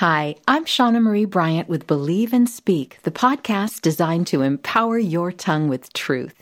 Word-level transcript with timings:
Hi, 0.00 0.36
I'm 0.46 0.66
Shawna 0.66 1.00
Marie 1.00 1.24
Bryant 1.24 1.70
with 1.70 1.86
Believe 1.86 2.34
and 2.34 2.46
Speak, 2.46 2.98
the 3.04 3.10
podcast 3.10 3.80
designed 3.80 4.26
to 4.26 4.42
empower 4.42 4.98
your 4.98 5.32
tongue 5.32 5.68
with 5.68 5.90
truth. 5.94 6.34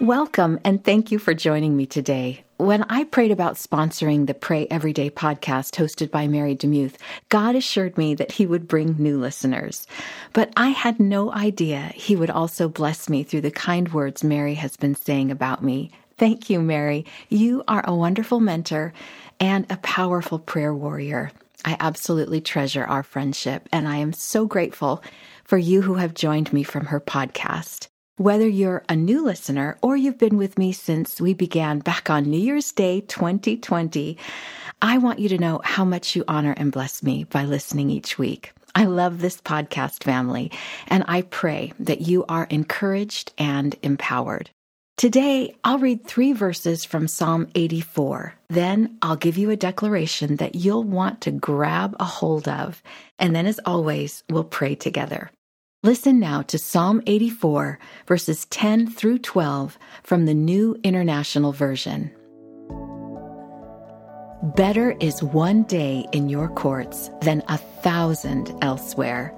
Welcome 0.00 0.60
and 0.64 0.84
thank 0.84 1.10
you 1.10 1.18
for 1.18 1.34
joining 1.34 1.76
me 1.76 1.86
today. 1.86 2.44
When 2.58 2.84
I 2.84 3.02
prayed 3.02 3.32
about 3.32 3.56
sponsoring 3.56 4.28
the 4.28 4.34
Pray 4.34 4.68
Everyday 4.70 5.10
podcast 5.10 5.72
hosted 5.72 6.12
by 6.12 6.28
Mary 6.28 6.54
DeMuth, 6.54 6.94
God 7.28 7.56
assured 7.56 7.98
me 7.98 8.14
that 8.14 8.30
He 8.30 8.46
would 8.46 8.68
bring 8.68 8.94
new 8.96 9.18
listeners. 9.18 9.88
But 10.32 10.52
I 10.56 10.68
had 10.68 11.00
no 11.00 11.32
idea 11.32 11.90
He 11.96 12.14
would 12.14 12.30
also 12.30 12.68
bless 12.68 13.08
me 13.08 13.24
through 13.24 13.40
the 13.40 13.50
kind 13.50 13.92
words 13.92 14.22
Mary 14.22 14.54
has 14.54 14.76
been 14.76 14.94
saying 14.94 15.32
about 15.32 15.64
me. 15.64 15.90
Thank 16.16 16.48
you, 16.48 16.60
Mary. 16.60 17.06
You 17.28 17.64
are 17.66 17.84
a 17.86 17.94
wonderful 17.94 18.40
mentor 18.40 18.92
and 19.40 19.66
a 19.70 19.76
powerful 19.78 20.38
prayer 20.38 20.74
warrior. 20.74 21.32
I 21.64 21.76
absolutely 21.80 22.40
treasure 22.40 22.84
our 22.84 23.02
friendship, 23.02 23.68
and 23.72 23.88
I 23.88 23.96
am 23.96 24.12
so 24.12 24.46
grateful 24.46 25.02
for 25.44 25.58
you 25.58 25.82
who 25.82 25.94
have 25.94 26.14
joined 26.14 26.52
me 26.52 26.62
from 26.62 26.86
her 26.86 27.00
podcast. 27.00 27.88
Whether 28.16 28.46
you're 28.46 28.84
a 28.88 28.94
new 28.94 29.24
listener 29.24 29.76
or 29.82 29.96
you've 29.96 30.18
been 30.18 30.36
with 30.36 30.56
me 30.56 30.70
since 30.72 31.20
we 31.20 31.34
began 31.34 31.80
back 31.80 32.10
on 32.10 32.30
New 32.30 32.38
Year's 32.38 32.70
Day 32.70 33.00
2020, 33.00 34.16
I 34.80 34.98
want 34.98 35.18
you 35.18 35.28
to 35.30 35.38
know 35.38 35.60
how 35.64 35.84
much 35.84 36.14
you 36.14 36.22
honor 36.28 36.54
and 36.56 36.70
bless 36.70 37.02
me 37.02 37.24
by 37.24 37.44
listening 37.44 37.90
each 37.90 38.18
week. 38.18 38.52
I 38.76 38.84
love 38.84 39.20
this 39.20 39.40
podcast 39.40 40.04
family, 40.04 40.52
and 40.86 41.04
I 41.08 41.22
pray 41.22 41.72
that 41.80 42.02
you 42.02 42.24
are 42.28 42.44
encouraged 42.50 43.32
and 43.38 43.74
empowered. 43.82 44.50
Today, 44.96 45.56
I'll 45.64 45.80
read 45.80 46.06
three 46.06 46.32
verses 46.32 46.84
from 46.84 47.08
Psalm 47.08 47.48
84. 47.56 48.34
Then 48.48 48.96
I'll 49.02 49.16
give 49.16 49.36
you 49.36 49.50
a 49.50 49.56
declaration 49.56 50.36
that 50.36 50.54
you'll 50.54 50.84
want 50.84 51.20
to 51.22 51.32
grab 51.32 51.96
a 51.98 52.04
hold 52.04 52.46
of. 52.46 52.80
And 53.18 53.34
then, 53.34 53.46
as 53.46 53.58
always, 53.66 54.22
we'll 54.30 54.44
pray 54.44 54.76
together. 54.76 55.32
Listen 55.82 56.20
now 56.20 56.42
to 56.42 56.58
Psalm 56.58 57.02
84, 57.06 57.78
verses 58.06 58.44
10 58.46 58.88
through 58.88 59.18
12 59.18 59.78
from 60.04 60.26
the 60.26 60.32
New 60.32 60.76
International 60.84 61.52
Version. 61.52 62.12
Better 64.44 64.94
is 65.00 65.22
one 65.22 65.62
day 65.62 66.06
in 66.12 66.28
your 66.28 66.50
courts 66.50 67.08
than 67.22 67.42
a 67.48 67.56
thousand 67.56 68.54
elsewhere. 68.60 69.34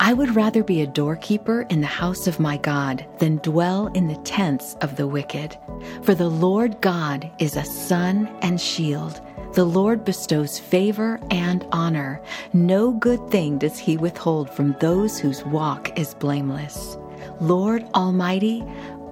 I 0.00 0.12
would 0.12 0.34
rather 0.34 0.64
be 0.64 0.80
a 0.80 0.88
doorkeeper 0.88 1.62
in 1.70 1.80
the 1.80 1.86
house 1.86 2.26
of 2.26 2.40
my 2.40 2.56
God 2.56 3.06
than 3.20 3.36
dwell 3.36 3.86
in 3.94 4.08
the 4.08 4.16
tents 4.16 4.74
of 4.80 4.96
the 4.96 5.06
wicked. 5.06 5.56
For 6.02 6.16
the 6.16 6.28
Lord 6.28 6.80
God 6.80 7.30
is 7.38 7.54
a 7.54 7.64
sun 7.64 8.26
and 8.42 8.60
shield. 8.60 9.20
The 9.52 9.64
Lord 9.64 10.04
bestows 10.04 10.58
favor 10.58 11.20
and 11.30 11.64
honor. 11.70 12.20
No 12.52 12.90
good 12.90 13.30
thing 13.30 13.56
does 13.56 13.78
he 13.78 13.96
withhold 13.96 14.50
from 14.50 14.74
those 14.80 15.16
whose 15.16 15.44
walk 15.44 15.96
is 15.96 16.14
blameless. 16.14 16.98
Lord 17.40 17.86
Almighty, 17.94 18.64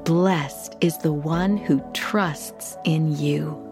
blessed 0.02 0.74
is 0.80 0.98
the 0.98 1.12
one 1.12 1.56
who 1.56 1.80
trusts 1.92 2.76
in 2.82 3.16
you. 3.16 3.67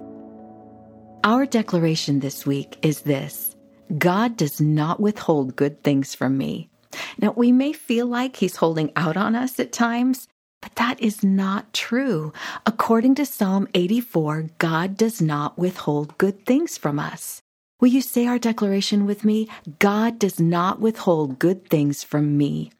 Our 1.26 1.44
declaration 1.44 2.20
this 2.20 2.46
week 2.46 2.78
is 2.82 3.00
this 3.00 3.56
God 3.98 4.36
does 4.36 4.60
not 4.60 5.00
withhold 5.00 5.56
good 5.56 5.82
things 5.82 6.14
from 6.14 6.38
me. 6.38 6.70
Now, 7.18 7.32
we 7.32 7.50
may 7.50 7.72
feel 7.72 8.06
like 8.06 8.36
He's 8.36 8.54
holding 8.54 8.92
out 8.94 9.16
on 9.16 9.34
us 9.34 9.58
at 9.58 9.72
times, 9.72 10.28
but 10.62 10.76
that 10.76 11.00
is 11.00 11.24
not 11.24 11.72
true. 11.72 12.32
According 12.64 13.16
to 13.16 13.26
Psalm 13.26 13.66
84, 13.74 14.50
God 14.58 14.96
does 14.96 15.20
not 15.20 15.58
withhold 15.58 16.16
good 16.16 16.46
things 16.46 16.78
from 16.78 17.00
us. 17.00 17.42
Will 17.80 17.88
you 17.88 18.02
say 18.02 18.28
our 18.28 18.38
declaration 18.38 19.04
with 19.04 19.24
me? 19.24 19.48
God 19.80 20.20
does 20.20 20.38
not 20.38 20.78
withhold 20.78 21.40
good 21.40 21.68
things 21.68 22.04
from 22.04 22.38
me. 22.38 22.70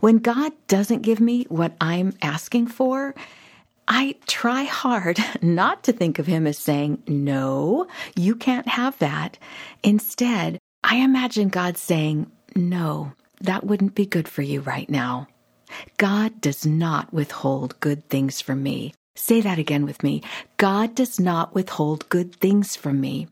When 0.00 0.18
God 0.18 0.50
doesn't 0.66 1.02
give 1.02 1.20
me 1.20 1.44
what 1.48 1.76
I'm 1.80 2.12
asking 2.22 2.66
for, 2.66 3.14
I 3.90 4.16
try 4.26 4.64
hard 4.64 5.18
not 5.42 5.82
to 5.84 5.92
think 5.92 6.18
of 6.18 6.26
him 6.26 6.46
as 6.46 6.58
saying, 6.58 7.02
No, 7.08 7.86
you 8.14 8.36
can't 8.36 8.68
have 8.68 8.98
that. 8.98 9.38
Instead, 9.82 10.58
I 10.84 10.96
imagine 10.96 11.48
God 11.48 11.78
saying, 11.78 12.30
No, 12.54 13.12
that 13.40 13.64
wouldn't 13.64 13.94
be 13.94 14.04
good 14.04 14.28
for 14.28 14.42
you 14.42 14.60
right 14.60 14.88
now. 14.90 15.26
God 15.96 16.40
does 16.40 16.66
not 16.66 17.12
withhold 17.12 17.80
good 17.80 18.08
things 18.08 18.40
from 18.42 18.62
me. 18.62 18.92
Say 19.16 19.40
that 19.40 19.58
again 19.58 19.86
with 19.86 20.02
me. 20.02 20.22
God 20.58 20.94
does 20.94 21.18
not 21.18 21.54
withhold 21.54 22.08
good 22.08 22.36
things 22.36 22.76
from 22.76 23.00
me. 23.00 23.26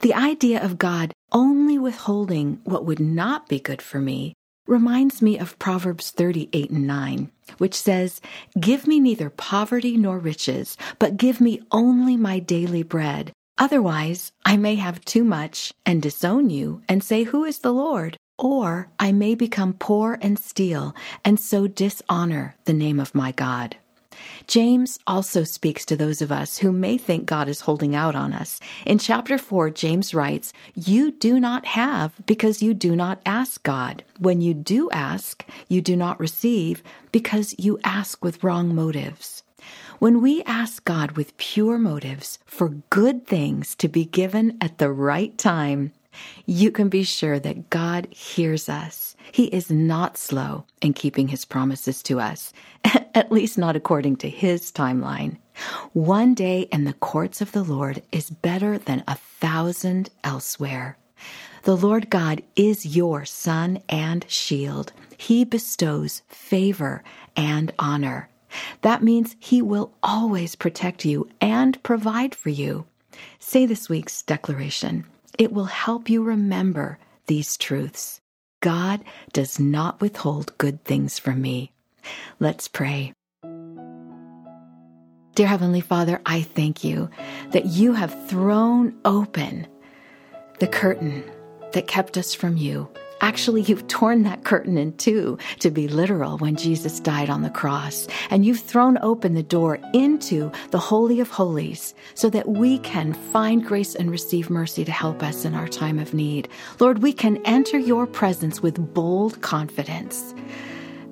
The 0.00 0.14
idea 0.14 0.62
of 0.62 0.78
God 0.78 1.12
only 1.32 1.78
withholding 1.78 2.60
what 2.64 2.84
would 2.84 3.00
not 3.00 3.48
be 3.48 3.58
good 3.58 3.82
for 3.82 4.00
me 4.00 4.34
reminds 4.68 5.22
me 5.22 5.38
of 5.38 5.58
Proverbs 5.58 6.10
38 6.10 6.70
and 6.70 6.86
9, 6.86 7.30
which 7.56 7.74
says, 7.74 8.20
Give 8.60 8.86
me 8.86 9.00
neither 9.00 9.30
poverty 9.30 9.96
nor 9.96 10.18
riches, 10.18 10.76
but 10.98 11.16
give 11.16 11.40
me 11.40 11.62
only 11.72 12.16
my 12.16 12.38
daily 12.38 12.82
bread. 12.82 13.32
Otherwise, 13.56 14.30
I 14.44 14.56
may 14.56 14.76
have 14.76 15.04
too 15.04 15.24
much 15.24 15.72
and 15.84 16.00
disown 16.00 16.50
you 16.50 16.82
and 16.88 17.02
say, 17.02 17.24
Who 17.24 17.44
is 17.44 17.60
the 17.60 17.72
Lord? 17.72 18.16
Or 18.38 18.88
I 19.00 19.10
may 19.10 19.34
become 19.34 19.72
poor 19.72 20.18
and 20.22 20.38
steal 20.38 20.94
and 21.24 21.40
so 21.40 21.66
dishonor 21.66 22.54
the 22.66 22.72
name 22.72 23.00
of 23.00 23.14
my 23.14 23.32
God. 23.32 23.76
James 24.46 24.98
also 25.06 25.44
speaks 25.44 25.84
to 25.86 25.96
those 25.96 26.22
of 26.22 26.32
us 26.32 26.58
who 26.58 26.72
may 26.72 26.98
think 26.98 27.26
God 27.26 27.48
is 27.48 27.62
holding 27.62 27.94
out 27.94 28.14
on 28.14 28.32
us. 28.32 28.60
In 28.86 28.98
chapter 28.98 29.38
4, 29.38 29.70
James 29.70 30.14
writes, 30.14 30.52
You 30.74 31.10
do 31.10 31.38
not 31.38 31.66
have 31.66 32.14
because 32.26 32.62
you 32.62 32.74
do 32.74 32.96
not 32.96 33.20
ask 33.26 33.62
God. 33.62 34.04
When 34.18 34.40
you 34.40 34.54
do 34.54 34.90
ask, 34.90 35.44
you 35.68 35.80
do 35.80 35.96
not 35.96 36.20
receive 36.20 36.82
because 37.12 37.54
you 37.58 37.78
ask 37.84 38.24
with 38.24 38.42
wrong 38.42 38.74
motives. 38.74 39.42
When 39.98 40.22
we 40.22 40.42
ask 40.44 40.84
God 40.84 41.12
with 41.12 41.36
pure 41.36 41.78
motives 41.78 42.38
for 42.46 42.68
good 42.90 43.26
things 43.26 43.74
to 43.76 43.88
be 43.88 44.04
given 44.04 44.56
at 44.60 44.78
the 44.78 44.92
right 44.92 45.36
time, 45.36 45.92
you 46.46 46.70
can 46.70 46.88
be 46.88 47.02
sure 47.02 47.38
that 47.38 47.70
God 47.70 48.08
hears 48.10 48.68
us. 48.68 49.16
He 49.32 49.44
is 49.46 49.70
not 49.70 50.16
slow 50.16 50.64
in 50.80 50.94
keeping 50.94 51.28
his 51.28 51.44
promises 51.44 52.02
to 52.04 52.20
us, 52.20 52.52
at 53.14 53.32
least 53.32 53.58
not 53.58 53.76
according 53.76 54.16
to 54.16 54.30
his 54.30 54.72
timeline. 54.72 55.36
One 55.92 56.34
day 56.34 56.62
in 56.72 56.84
the 56.84 56.92
courts 56.94 57.40
of 57.40 57.52
the 57.52 57.64
Lord 57.64 58.02
is 58.12 58.30
better 58.30 58.78
than 58.78 59.04
a 59.06 59.16
thousand 59.16 60.10
elsewhere. 60.24 60.96
The 61.64 61.76
Lord 61.76 62.10
God 62.10 62.42
is 62.56 62.96
your 62.96 63.24
sun 63.24 63.82
and 63.88 64.24
shield. 64.30 64.92
He 65.16 65.44
bestows 65.44 66.22
favor 66.28 67.02
and 67.36 67.72
honor. 67.78 68.28
That 68.82 69.02
means 69.02 69.36
He 69.38 69.60
will 69.60 69.92
always 70.02 70.54
protect 70.54 71.04
you 71.04 71.28
and 71.40 71.82
provide 71.82 72.34
for 72.34 72.50
you. 72.50 72.86
Say 73.38 73.66
this 73.66 73.88
week's 73.88 74.22
declaration. 74.22 75.04
It 75.38 75.52
will 75.52 75.66
help 75.66 76.10
you 76.10 76.24
remember 76.24 76.98
these 77.28 77.56
truths. 77.56 78.20
God 78.60 79.04
does 79.32 79.60
not 79.60 80.00
withhold 80.00 80.58
good 80.58 80.84
things 80.84 81.20
from 81.20 81.40
me. 81.40 81.70
Let's 82.40 82.66
pray. 82.66 83.12
Dear 85.36 85.46
Heavenly 85.46 85.80
Father, 85.80 86.20
I 86.26 86.42
thank 86.42 86.82
you 86.82 87.08
that 87.52 87.66
you 87.66 87.92
have 87.92 88.28
thrown 88.28 88.98
open 89.04 89.68
the 90.58 90.66
curtain 90.66 91.22
that 91.72 91.86
kept 91.86 92.18
us 92.18 92.34
from 92.34 92.56
you 92.56 92.88
Actually, 93.20 93.62
you've 93.62 93.86
torn 93.88 94.22
that 94.22 94.44
curtain 94.44 94.78
in 94.78 94.96
two, 94.96 95.38
to 95.58 95.70
be 95.70 95.88
literal, 95.88 96.38
when 96.38 96.56
Jesus 96.56 97.00
died 97.00 97.28
on 97.28 97.42
the 97.42 97.50
cross. 97.50 98.06
And 98.30 98.46
you've 98.46 98.60
thrown 98.60 98.98
open 99.02 99.34
the 99.34 99.42
door 99.42 99.78
into 99.92 100.52
the 100.70 100.78
Holy 100.78 101.20
of 101.20 101.28
Holies 101.28 101.94
so 102.14 102.30
that 102.30 102.48
we 102.48 102.78
can 102.78 103.12
find 103.14 103.64
grace 103.64 103.94
and 103.94 104.10
receive 104.10 104.50
mercy 104.50 104.84
to 104.84 104.92
help 104.92 105.22
us 105.22 105.44
in 105.44 105.54
our 105.54 105.68
time 105.68 105.98
of 105.98 106.14
need. 106.14 106.48
Lord, 106.78 107.02
we 107.02 107.12
can 107.12 107.38
enter 107.44 107.78
your 107.78 108.06
presence 108.06 108.62
with 108.62 108.94
bold 108.94 109.40
confidence. 109.42 110.34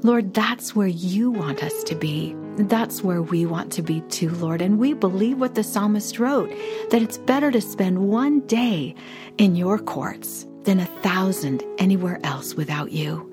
Lord, 0.02 0.34
that's 0.34 0.76
where 0.76 0.86
you 0.86 1.30
want 1.30 1.64
us 1.64 1.82
to 1.84 1.96
be. 1.96 2.36
That's 2.58 3.02
where 3.02 3.22
we 3.22 3.44
want 3.44 3.72
to 3.72 3.82
be 3.82 4.00
too, 4.02 4.30
Lord. 4.30 4.62
And 4.62 4.78
we 4.78 4.94
believe 4.94 5.38
what 5.38 5.56
the 5.56 5.64
psalmist 5.64 6.18
wrote 6.18 6.50
that 6.90 7.02
it's 7.02 7.18
better 7.18 7.50
to 7.50 7.60
spend 7.60 7.98
one 7.98 8.40
day 8.46 8.94
in 9.38 9.56
your 9.56 9.78
courts 9.78 10.46
than 10.66 10.80
a 10.80 10.86
thousand 10.86 11.62
anywhere 11.78 12.20
else 12.24 12.54
without 12.54 12.92
you. 12.92 13.32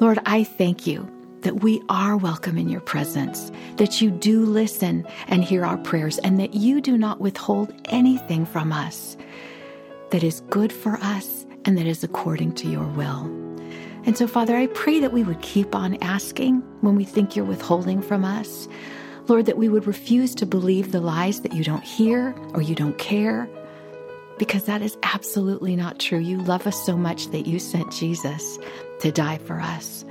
Lord, 0.00 0.18
I 0.26 0.44
thank 0.44 0.86
you 0.86 1.08
that 1.40 1.62
we 1.62 1.80
are 1.88 2.16
welcome 2.16 2.58
in 2.58 2.68
your 2.68 2.80
presence, 2.80 3.50
that 3.76 4.00
you 4.00 4.10
do 4.10 4.44
listen 4.44 5.06
and 5.28 5.42
hear 5.42 5.64
our 5.64 5.78
prayers, 5.78 6.18
and 6.18 6.38
that 6.38 6.54
you 6.54 6.80
do 6.80 6.98
not 6.98 7.20
withhold 7.20 7.72
anything 7.86 8.44
from 8.44 8.72
us 8.72 9.16
that 10.10 10.22
is 10.22 10.42
good 10.50 10.72
for 10.72 10.98
us 10.98 11.46
and 11.64 11.78
that 11.78 11.86
is 11.86 12.04
according 12.04 12.52
to 12.52 12.68
your 12.68 12.86
will. 12.88 13.24
And 14.04 14.18
so, 14.18 14.26
Father, 14.26 14.56
I 14.56 14.66
pray 14.68 14.98
that 15.00 15.12
we 15.12 15.22
would 15.22 15.40
keep 15.40 15.74
on 15.74 15.96
asking 16.02 16.60
when 16.80 16.96
we 16.96 17.04
think 17.04 17.36
you're 17.36 17.44
withholding 17.44 18.02
from 18.02 18.24
us. 18.24 18.68
Lord, 19.28 19.46
that 19.46 19.56
we 19.56 19.68
would 19.68 19.86
refuse 19.86 20.34
to 20.34 20.46
believe 20.46 20.90
the 20.90 21.00
lies 21.00 21.42
that 21.42 21.54
you 21.54 21.62
don't 21.62 21.84
hear 21.84 22.34
or 22.54 22.60
you 22.60 22.74
don't 22.74 22.98
care 22.98 23.48
because 24.42 24.64
that 24.64 24.82
is 24.82 24.98
absolutely 25.04 25.76
not 25.76 26.00
true. 26.00 26.18
You 26.18 26.38
love 26.38 26.66
us 26.66 26.84
so 26.84 26.96
much 26.96 27.28
that 27.28 27.46
you 27.46 27.60
sent 27.60 27.92
Jesus 27.92 28.58
to 28.98 29.12
die 29.12 29.38
for 29.38 29.60
us. 29.60 30.04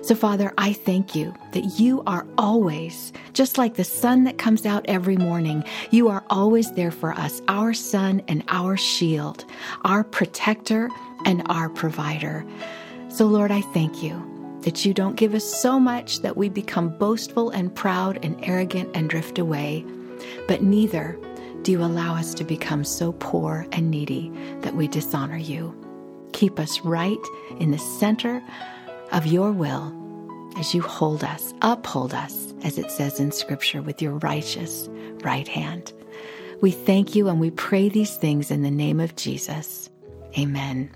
So, 0.00 0.14
Father, 0.14 0.54
I 0.56 0.72
thank 0.72 1.14
you 1.14 1.34
that 1.52 1.78
you 1.78 2.02
are 2.06 2.26
always, 2.38 3.12
just 3.34 3.58
like 3.58 3.74
the 3.74 3.84
sun 3.84 4.24
that 4.24 4.38
comes 4.38 4.64
out 4.64 4.86
every 4.88 5.18
morning, 5.18 5.64
you 5.90 6.08
are 6.08 6.24
always 6.30 6.72
there 6.72 6.90
for 6.90 7.12
us, 7.12 7.42
our 7.46 7.74
sun 7.74 8.22
and 8.26 8.42
our 8.48 8.78
shield, 8.78 9.44
our 9.84 10.02
protector 10.02 10.88
and 11.26 11.42
our 11.50 11.68
provider. 11.68 12.42
So, 13.10 13.26
Lord, 13.26 13.50
I 13.50 13.60
thank 13.60 14.02
you 14.02 14.58
that 14.62 14.86
you 14.86 14.94
don't 14.94 15.16
give 15.16 15.34
us 15.34 15.44
so 15.44 15.78
much 15.78 16.20
that 16.20 16.38
we 16.38 16.48
become 16.48 16.96
boastful 16.96 17.50
and 17.50 17.74
proud 17.74 18.18
and 18.24 18.42
arrogant 18.42 18.88
and 18.94 19.10
drift 19.10 19.38
away, 19.38 19.84
but 20.48 20.62
neither 20.62 21.18
do 21.64 21.72
you 21.72 21.82
allow 21.82 22.14
us 22.14 22.34
to 22.34 22.44
become 22.44 22.84
so 22.84 23.12
poor 23.12 23.66
and 23.72 23.90
needy 23.90 24.30
that 24.60 24.76
we 24.76 24.86
dishonor 24.86 25.38
you. 25.38 25.74
Keep 26.32 26.60
us 26.60 26.80
right 26.80 27.18
in 27.58 27.70
the 27.70 27.78
center 27.78 28.42
of 29.12 29.26
your 29.26 29.50
will 29.50 29.92
as 30.58 30.74
you 30.74 30.82
hold 30.82 31.24
us, 31.24 31.54
uphold 31.62 32.12
us, 32.12 32.52
as 32.62 32.76
it 32.76 32.90
says 32.90 33.18
in 33.18 33.32
Scripture, 33.32 33.80
with 33.80 34.02
your 34.02 34.18
righteous 34.18 34.88
right 35.22 35.48
hand. 35.48 35.92
We 36.60 36.70
thank 36.70 37.14
you 37.14 37.28
and 37.28 37.40
we 37.40 37.50
pray 37.50 37.88
these 37.88 38.16
things 38.16 38.50
in 38.50 38.62
the 38.62 38.70
name 38.70 39.00
of 39.00 39.16
Jesus. 39.16 39.88
Amen. 40.38 40.90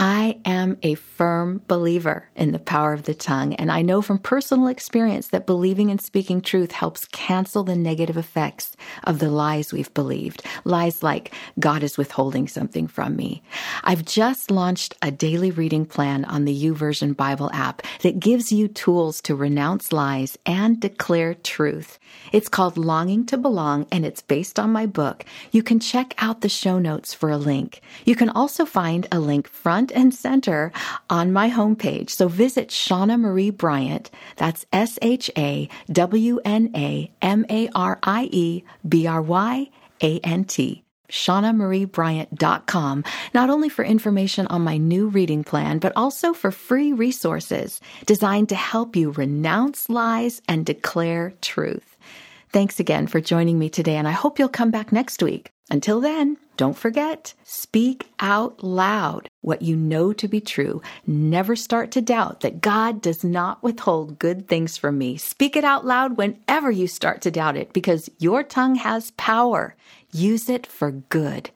I 0.00 0.38
am 0.44 0.78
a 0.84 0.94
firm 0.94 1.60
believer 1.66 2.28
in 2.36 2.52
the 2.52 2.60
power 2.60 2.92
of 2.92 3.02
the 3.02 3.14
tongue, 3.14 3.54
and 3.54 3.72
I 3.72 3.82
know 3.82 4.00
from 4.00 4.20
personal 4.20 4.68
experience 4.68 5.26
that 5.28 5.44
believing 5.44 5.90
and 5.90 6.00
speaking 6.00 6.40
truth 6.40 6.70
helps 6.70 7.06
cancel 7.06 7.64
the 7.64 7.74
negative 7.74 8.16
effects 8.16 8.76
of 9.02 9.18
the 9.18 9.28
lies 9.28 9.72
we've 9.72 9.92
believed. 9.94 10.44
Lies 10.62 11.02
like, 11.02 11.34
God 11.58 11.82
is 11.82 11.98
withholding 11.98 12.46
something 12.46 12.86
from 12.86 13.16
me. 13.16 13.42
I've 13.82 14.04
just 14.04 14.52
launched 14.52 14.94
a 15.02 15.10
daily 15.10 15.50
reading 15.50 15.84
plan 15.84 16.24
on 16.26 16.44
the 16.44 16.56
YouVersion 16.56 17.16
Bible 17.16 17.50
app 17.52 17.82
that 18.02 18.20
gives 18.20 18.52
you 18.52 18.68
tools 18.68 19.20
to 19.22 19.34
renounce 19.34 19.92
lies 19.92 20.38
and 20.46 20.80
declare 20.80 21.34
truth. 21.34 21.98
It's 22.30 22.48
called 22.48 22.78
Longing 22.78 23.26
to 23.26 23.36
Belong, 23.36 23.84
and 23.90 24.06
it's 24.06 24.22
based 24.22 24.60
on 24.60 24.70
my 24.70 24.86
book. 24.86 25.24
You 25.50 25.64
can 25.64 25.80
check 25.80 26.14
out 26.18 26.42
the 26.42 26.48
show 26.48 26.78
notes 26.78 27.12
for 27.12 27.30
a 27.30 27.36
link. 27.36 27.80
You 28.04 28.14
can 28.14 28.28
also 28.28 28.64
find 28.64 29.08
a 29.10 29.18
link 29.18 29.48
front 29.48 29.87
front 29.88 30.00
and 30.00 30.14
center 30.14 30.72
on 31.08 31.32
my 31.32 31.50
homepage. 31.50 32.10
So 32.10 32.28
visit 32.28 32.68
Shawna 32.68 33.18
Marie 33.18 33.50
Bryant. 33.50 34.10
That's 34.36 34.66
S 34.72 34.98
H 35.02 35.30
A 35.36 35.68
W 35.92 36.40
N 36.44 36.70
A 36.74 37.10
M 37.22 37.46
A 37.48 37.68
R 37.74 37.98
I 38.02 38.28
E 38.30 38.64
B 38.86 39.06
R 39.06 39.22
Y 39.22 39.70
A 40.02 40.18
N 40.20 40.44
T. 40.44 40.84
ShawnaMarieBryant.com, 41.10 43.04
not 43.32 43.48
only 43.48 43.70
for 43.70 43.82
information 43.82 44.46
on 44.48 44.60
my 44.60 44.76
new 44.76 45.08
reading 45.08 45.42
plan, 45.42 45.78
but 45.78 45.94
also 45.96 46.34
for 46.34 46.50
free 46.50 46.92
resources 46.92 47.80
designed 48.04 48.50
to 48.50 48.54
help 48.54 48.94
you 48.94 49.12
renounce 49.12 49.88
lies 49.88 50.42
and 50.46 50.66
declare 50.66 51.32
truth. 51.40 51.96
Thanks 52.50 52.80
again 52.80 53.06
for 53.08 53.20
joining 53.20 53.58
me 53.58 53.68
today, 53.68 53.96
and 53.96 54.08
I 54.08 54.12
hope 54.12 54.38
you'll 54.38 54.48
come 54.48 54.70
back 54.70 54.90
next 54.90 55.22
week. 55.22 55.50
Until 55.70 56.00
then, 56.00 56.38
don't 56.56 56.76
forget, 56.76 57.34
speak 57.44 58.08
out 58.20 58.64
loud 58.64 59.28
what 59.42 59.60
you 59.60 59.76
know 59.76 60.14
to 60.14 60.26
be 60.26 60.40
true. 60.40 60.80
Never 61.06 61.54
start 61.54 61.90
to 61.90 62.00
doubt 62.00 62.40
that 62.40 62.62
God 62.62 63.02
does 63.02 63.22
not 63.22 63.62
withhold 63.62 64.18
good 64.18 64.48
things 64.48 64.78
from 64.78 64.96
me. 64.96 65.18
Speak 65.18 65.56
it 65.56 65.64
out 65.64 65.84
loud 65.84 66.16
whenever 66.16 66.70
you 66.70 66.86
start 66.86 67.20
to 67.22 67.30
doubt 67.30 67.58
it 67.58 67.74
because 67.74 68.08
your 68.18 68.42
tongue 68.42 68.76
has 68.76 69.10
power. 69.12 69.76
Use 70.10 70.48
it 70.48 70.66
for 70.66 70.90
good. 70.90 71.50